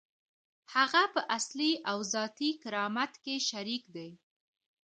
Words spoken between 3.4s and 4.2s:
شریک دی.